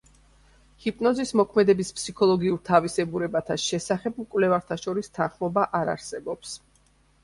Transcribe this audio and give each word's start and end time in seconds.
ჰიპნოზის 0.85 1.33
მოქმედების 1.41 1.91
ფსიქოლოგიურ 1.99 2.59
თავისებურებათა 2.71 3.61
შესახებ 3.69 4.21
მკვლევართა 4.27 4.83
შორის 4.89 5.17
თანხმობა 5.21 5.71
არ 5.83 5.97
არსებობს. 5.99 6.61